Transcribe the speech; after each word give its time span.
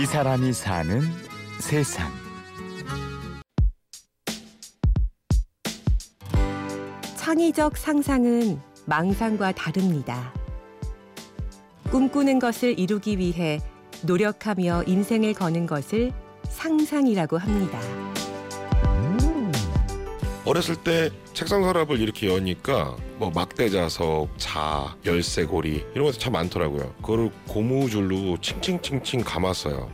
이 0.00 0.06
사람이 0.06 0.52
사는 0.52 1.00
세상. 1.58 2.08
창의적 7.16 7.76
상상은 7.76 8.60
망상과 8.86 9.50
다릅니다. 9.50 10.32
꿈꾸는 11.90 12.38
것을 12.38 12.78
이루기 12.78 13.18
위해 13.18 13.58
노력하며 14.04 14.84
인생을 14.86 15.34
거는 15.34 15.66
것을 15.66 16.12
상상이라고 16.48 17.36
합니다. 17.36 18.07
어렸을 20.48 20.76
때 20.76 21.10
책상 21.34 21.62
서랍을 21.62 22.00
이렇게 22.00 22.26
여니까 22.34 22.96
뭐 23.18 23.30
막대자석, 23.30 24.30
자, 24.38 24.96
열쇠고리 25.04 25.84
이런 25.94 26.06
것도 26.06 26.16
참 26.16 26.32
많더라고요. 26.32 26.94
그거를 27.02 27.30
고무줄로 27.46 28.38
칭칭칭칭 28.40 29.20
감았어요. 29.24 29.90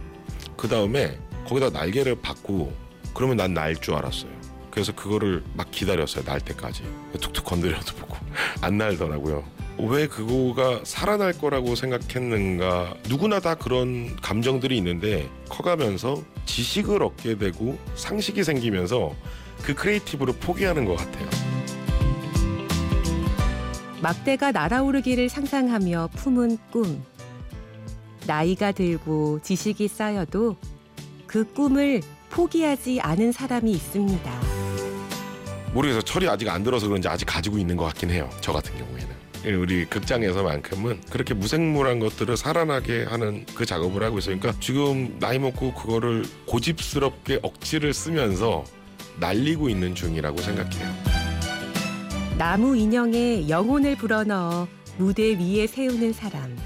그 0.57 0.69
다음에 0.69 1.19
거기다 1.49 1.71
날개를 1.71 2.21
박고 2.23 2.73
그러면 3.15 3.37
난 3.37 3.53
날 3.53 3.75
줄 3.81 3.95
알았어요. 3.95 4.31
그래서 4.71 4.95
그거를 4.95 5.43
막 5.55 5.71
기다렸어요. 5.73 6.25
날 6.25 6.41
때까지. 6.41 6.85
툭툭 7.21 7.45
건드려도 7.45 7.97
보고 7.97 8.17
안 8.63 8.79
날더라고요. 8.79 9.43
왜 9.79 10.07
그거가 10.07 10.83
살아날 10.85 11.33
거라고 11.33 11.75
생각했는가 11.75 12.95
누구나 13.09 13.41
다 13.41 13.57
그런 13.57 14.15
감정들이 14.23 14.77
있는데 14.77 15.29
커가면서 15.49 16.23
지식을 16.47 17.03
얻게 17.03 17.37
되고 17.37 17.77
상식이 17.97 18.45
생기면서 18.45 19.17
그 19.63 19.75
creative를 19.75 20.35
포기하는 20.41 20.85
것 20.85 20.97
같아요. 20.97 21.29
막대가 24.01 24.53
날아오르기를 24.53 25.29
상상하며 25.29 26.11
품은 26.15 26.59
꿈. 26.71 27.03
나이가 28.27 28.73
들고 28.73 29.41
지식이 29.43 29.89
쌓여도 29.89 30.57
그 31.27 31.45
꿈을 31.53 32.03
포기하지 32.31 33.01
않은 33.01 33.33
사람이 33.33 33.71
있습니다. 33.71 34.41
모르겠어요. 35.73 36.03
철이 36.03 36.29
아직 36.29 36.49
안 36.49 36.63
들어서 36.63 36.87
그런지 36.87 37.09
아직 37.09 37.25
가지고 37.25 37.59
있는 37.59 37.77
것 37.77 37.85
같긴 37.87 38.11
해요. 38.11 38.29
저 38.41 38.53
같은 38.53 38.77
경우에는. 38.77 39.25
예, 39.47 39.53
우리 39.53 39.85
극장에서만큼은 39.85 41.03
그렇게 41.11 41.35
무생물한 41.35 41.99
것들을 41.99 42.37
살아나게 42.37 43.05
하는 43.05 43.45
그 43.55 43.67
작업을 43.67 44.03
하고 44.03 44.19
있어요. 44.19 44.39
그러니까 44.39 44.59
지금 44.63 45.19
나이 45.19 45.39
먹고 45.39 45.75
그거를 45.75 46.25
고집스럽게 46.47 47.41
억지를 47.43 47.93
쓰면서 47.93 48.65
날리고 49.19 49.69
있는 49.69 49.95
중이라고 49.95 50.39
생각해요. 50.39 50.89
나무 52.37 52.77
인형에 52.77 53.49
영혼을 53.49 53.97
불어넣어 53.97 54.67
무대 54.99 55.39
위에 55.39 55.67
세우는 55.67 56.13
사람. 56.13 56.57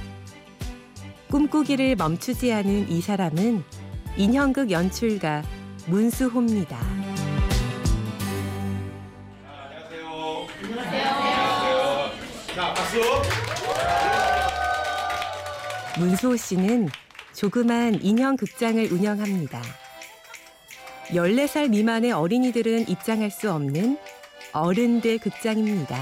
꿈꾸기를 1.31 1.97
멈추지 1.97 2.53
않은 2.53 2.91
이 2.91 3.01
사람은 3.01 3.63
인형극 4.17 4.71
연출가 4.71 5.43
문수호입니다. 5.87 6.79
문수호 15.99 16.37
씨는 16.37 16.89
조그만 17.35 17.99
인형 18.03 18.37
극장을 18.37 18.93
운영합니다. 18.93 19.61
14살 21.11 21.71
미만의 21.71 22.13
어린이들은 22.13 22.89
입장할 22.89 23.31
수 23.31 23.51
없는 23.51 23.99
어른들 24.53 25.19
극장입니다. 25.19 25.97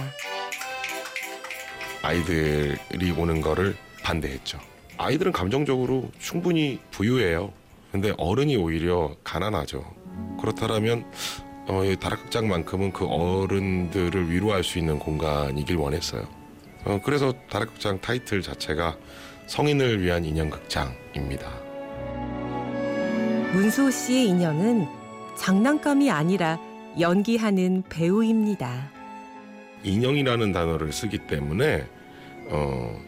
아이들이 2.03 3.11
오는 3.17 3.41
거를 3.41 3.77
반대했죠. 4.03 4.59
아이들은 4.99 5.33
감정적으로 5.33 6.11
충분히 6.19 6.81
부유해요. 6.91 7.53
근데 7.93 8.13
어른이 8.19 8.57
오히려 8.57 9.15
가난하죠. 9.25 9.85
그렇다면 10.41 11.05
어, 11.69 11.85
이 11.85 11.97
다락극장만큼은 11.97 12.93
그 12.93 13.07
어른들을 13.07 14.31
위로할 14.31 14.63
수 14.63 14.79
있는 14.79 14.99
공간이길 14.99 15.77
원했어요. 15.77 16.29
어, 16.85 17.01
그래서 17.05 17.33
다락극장 17.51 18.01
타이틀 18.01 18.43
자체가 18.43 18.97
성인을 19.47 20.01
위한 20.01 20.25
인형극장입니다. 20.25 21.67
문수호 23.53 23.91
씨의 23.91 24.29
인형은 24.29 24.87
장난감이 25.37 26.11
아니라 26.11 26.59
연기하는 26.99 27.83
배우입니다. 27.89 28.91
인형이라는 29.85 30.53
단어를 30.53 30.93
쓰기 30.93 31.19
때문에 31.19 31.85
어 32.51 32.99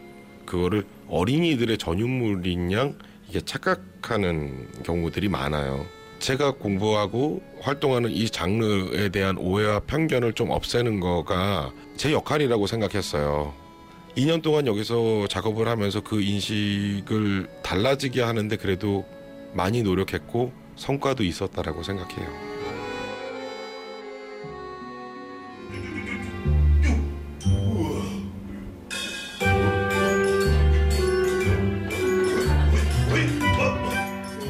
그거를 0.45 0.85
어린이들의 1.07 1.77
전유물인 1.77 2.71
양 2.71 2.95
이게 3.27 3.41
착각하는 3.41 4.67
경우들이 4.83 5.27
많아요. 5.29 5.85
제가 6.19 6.51
공부하고 6.51 7.41
활동하는 7.61 8.11
이 8.11 8.29
장르에 8.29 9.09
대한 9.09 9.37
오해와 9.37 9.81
편견을 9.81 10.33
좀 10.33 10.49
없애는 10.51 10.99
거가 10.99 11.71
제 11.95 12.11
역할이라고 12.11 12.67
생각했어요. 12.67 13.53
2년 14.17 14.41
동안 14.41 14.67
여기서 14.67 15.27
작업을 15.27 15.67
하면서 15.67 16.01
그 16.01 16.21
인식을 16.21 17.47
달라지게 17.63 18.21
하는데 18.21 18.55
그래도 18.57 19.05
많이 19.53 19.81
노력했고 19.81 20.51
성과도 20.79 21.23
있었다라고 21.23 21.83
생각해요. 21.83 22.27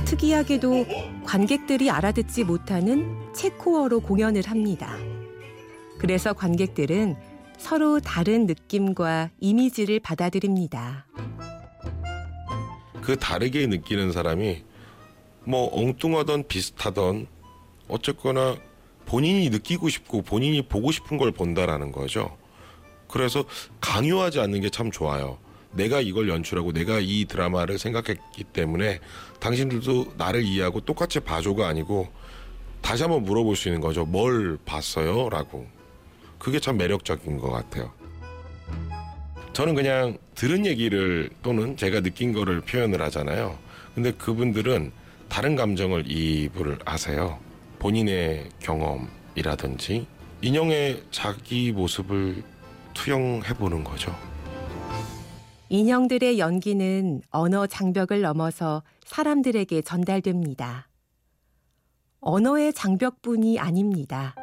특이하게도 0.06 0.86
관객들이 1.26 1.90
알아듣지 1.90 2.44
못하는 2.44 3.16
체코어로 3.34 4.02
공연을 4.02 4.44
합니다. 4.48 4.96
그래서 5.98 6.34
관객들은 6.34 7.16
서로 7.58 8.00
다른 8.00 8.46
느낌과 8.46 9.32
이미지를 9.40 10.00
받아들입니다. 10.00 11.08
그 13.02 13.18
다르게 13.18 13.66
느끼는 13.68 14.12
사람이 14.12 14.69
뭐 15.46 15.70
엉뚱하던 15.74 16.48
비슷하던 16.48 17.28
어쨌거나 17.88 18.58
본인이 19.06 19.50
느끼고 19.50 19.90
싶고 19.90 20.22
본인이 20.22 20.62
보고 20.62 20.92
싶은 20.92 21.18
걸 21.18 21.32
본다라는 21.32 21.92
거죠. 21.92 22.38
그래서 23.08 23.44
강요하지 23.82 24.40
않는 24.40 24.62
게 24.62 24.70
참 24.70 24.92
좋아요. 24.92 25.38
내가 25.72 26.02
이걸 26.02 26.30
연출하고 26.30 26.74
내가 26.74 27.00
이 27.00 27.26
드라마를 27.26 27.78
생각했기 27.78 28.44
때문에 28.44 29.00
당신들도 29.40 30.14
나를 30.18 30.44
이해하고 30.44 30.82
똑같이 30.82 31.20
봐줘가 31.20 31.68
아니고 31.68 32.08
다시 32.82 33.04
한번 33.04 33.24
물어볼 33.24 33.56
수 33.56 33.68
있는 33.68 33.82
거죠. 33.82 34.06
뭘 34.06 34.58
봤어요? 34.66 35.30
라고. 35.30 35.68
그게 36.38 36.60
참 36.60 36.78
매력적인 36.78 37.38
것 37.38 37.50
같아요. 37.52 37.92
저는 39.54 39.76
그냥 39.76 40.18
들은 40.36 40.66
얘기를 40.66 41.30
또는 41.44 41.76
제가 41.76 42.02
느낀 42.02 42.32
거를 42.34 42.62
표현을 42.62 43.02
하잖아요. 43.02 43.58
근데 43.94 44.12
그분들은 44.12 44.92
다른 45.30 45.56
감정을 45.56 46.10
이입을 46.12 46.80
하세요. 46.86 47.40
본인의 47.78 48.50
경험이라든지 48.60 50.06
인형의 50.42 51.04
자기 51.12 51.72
모습을 51.72 52.44
투영해 52.94 53.54
보는 53.54 53.84
거죠. 53.84 54.14
인형들의 55.70 56.40
연기는 56.40 57.22
언어 57.30 57.68
장벽을 57.68 58.22
넘어서 58.22 58.84
사람들에게 59.06 59.84
전달됩니다. 59.84 60.88
언어의 62.22 62.74
장벽뿐이 62.74 63.60
아닙니다. 63.60 64.36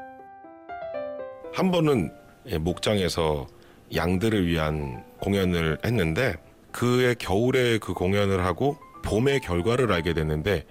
한 1.53 1.70
번은 1.70 2.12
예, 2.48 2.58
목장에서 2.58 3.47
양들을 3.94 4.47
위한 4.47 5.04
공연을 5.20 5.78
했는데 5.84 6.36
그의 6.70 7.16
겨울에 7.16 7.78
그 7.78 7.92
공연을 7.92 8.44
하고 8.44 8.77
봄의 9.04 9.41
결과를 9.41 9.92
알게 9.92 10.15
됐는데 10.15 10.65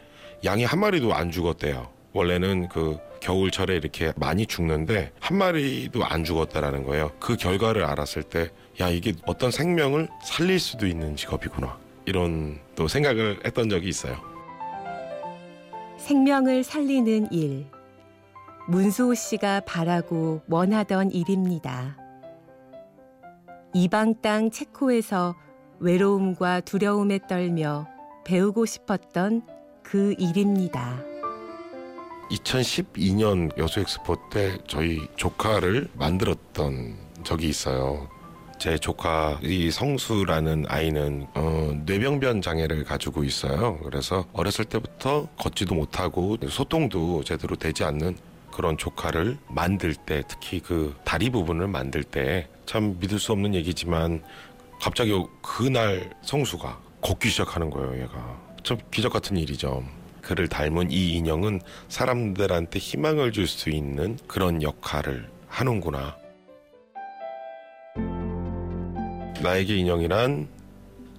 양이 0.46 0.64
한 0.64 0.80
마리도 0.80 1.14
안 1.14 1.32
죽었대요. 1.32 1.90
원래는 2.14 2.70
그 2.70 2.98
겨울철에 3.20 3.76
이렇게 3.76 4.14
많이 4.16 4.46
죽는데 4.46 5.12
한 5.20 5.38
마리도 5.38 6.06
안 6.06 6.24
죽었다라는 6.24 6.84
거예요. 6.84 7.12
그 7.20 7.36
결과를 7.36 7.84
알았을 7.84 8.24
때 8.24 8.50
야 8.82 8.90
이게 8.90 9.14
어떤 9.26 9.52
생명을 9.52 10.10
살릴 10.22 10.60
수도 10.60 10.86
있는 10.86 11.16
직업이구나 11.16 11.78
이런 12.06 12.60
또 12.76 12.88
생각을 12.88 13.40
했던 13.46 13.70
적이 13.70 13.88
있어요. 13.90 14.18
생명을 15.98 16.64
살리는 16.64 17.32
일. 17.32 17.68
문수호 18.68 19.14
씨가 19.14 19.62
바라고 19.62 20.42
원하던 20.50 21.12
일입니다. 21.12 21.98
이방 23.74 24.22
땅 24.22 24.52
체코에서 24.52 25.36
외로움과 25.80 26.62
두려움에 26.62 27.20
떨며 27.30 27.88
배우고 28.26 28.66
싶었던 28.66 29.44
그 29.90 30.14
일입니다. 30.18 31.00
2012년 32.32 33.56
여수 33.58 33.80
엑스포 33.80 34.18
때 34.32 34.58
저희 34.68 35.08
조카를 35.16 35.90
만들었던 35.94 36.98
적이 37.24 37.50
있어요. 37.50 38.10
제 38.58 38.78
조카 38.78 39.38
이 39.44 39.70
성수라는 39.70 40.66
아이는 40.68 41.28
어, 41.36 41.74
뇌병변 41.86 42.42
장애를 42.42 42.84
가지고 42.84 43.24
있어요. 43.24 43.78
그래서 43.84 44.26
어렸을 44.34 44.66
때부터 44.66 45.28
걷지도 45.38 45.76
못하고 45.76 46.38
소통도 46.50 47.24
제대로 47.24 47.56
되지 47.56 47.84
않는 47.84 48.18
그런 48.52 48.78
조카를 48.78 49.38
만들 49.50 49.94
때 49.94 50.24
특히 50.28 50.60
그 50.62 50.96
다리 51.04 51.30
부분을 51.30 51.68
만들 51.68 52.04
때 52.04 52.48
참 52.66 52.98
믿을 53.00 53.20
수 53.20 53.32
없는 53.32 53.54
얘기지만 53.54 54.24
갑자기 54.82 55.12
그날 55.42 56.10
성수가 56.24 56.80
걷기 57.02 57.30
시작하는 57.30 57.70
거예요. 57.70 58.02
얘가 58.02 58.45
참 58.66 58.80
기적 58.90 59.14
같은 59.14 59.38
일이죠. 59.38 59.84
그를 60.22 60.48
닮은 60.48 60.90
이 60.90 61.14
인형은 61.14 61.62
사람들한테 61.88 62.80
희망을 62.80 63.32
줄 63.32 63.46
수 63.48 63.70
있는 63.70 64.18
그런 64.28 64.64
역할을 64.64 65.30
하는구나. 65.48 66.18
나에게 69.44 69.76
인형이란 69.76 70.48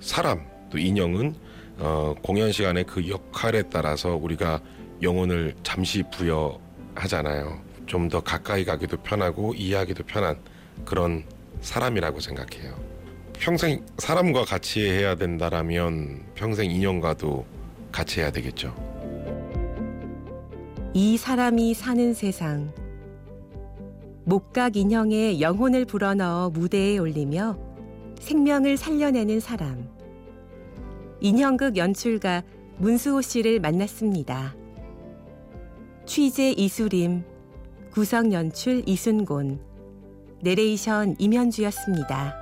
사람 0.00 0.44
또 0.70 0.78
인형은 0.78 1.37
어, 1.78 2.16
공연 2.20 2.50
시간에 2.50 2.82
그 2.82 3.08
역할에 3.08 3.62
따라서 3.70 4.16
우리가 4.16 4.60
영혼을 5.02 5.54
잠시 5.62 6.02
부여하잖아요. 6.10 7.64
좀 7.87 8.08
더 8.08 8.19
가까이 8.20 8.64
가기도 8.64 8.96
편하고 8.96 9.54
이해하기도 9.54 10.02
편한 10.02 10.37
그런 10.84 11.25
사람이라고 11.60 12.19
생각해요. 12.19 12.95
평생 13.38 13.85
사람과 13.99 14.44
같이 14.44 14.81
해야 14.81 15.15
된다라면 15.15 16.25
평생 16.35 16.71
인형과도 16.71 17.44
같이 17.93 18.21
해야 18.21 18.31
되겠죠. 18.31 18.75
이 20.94 21.17
사람이 21.17 21.75
사는 21.75 22.15
세상. 22.15 22.73
목각 24.25 24.77
인형에 24.77 25.41
영혼을 25.41 25.85
불어넣어 25.85 26.50
무대에 26.50 26.99
올리며 26.99 27.59
생명을 28.19 28.77
살려내는 28.77 29.41
사람. 29.41 29.88
인형극 31.21 31.77
연출가 31.77 32.43
문수호 32.79 33.23
씨를 33.23 33.61
만났습니다. 33.61 34.55
취재 36.06 36.50
이수림, 36.50 37.25
구성 37.93 38.33
연출 38.33 38.83
이순곤, 38.87 39.61
내레이션 40.43 41.17
임현주였습니다. 41.19 42.35